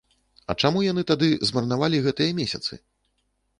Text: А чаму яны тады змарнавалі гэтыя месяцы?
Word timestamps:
А 0.51 0.55
чаму 0.61 0.79
яны 0.85 1.03
тады 1.11 1.29
змарнавалі 1.51 2.01
гэтыя 2.09 2.37
месяцы? 2.43 2.73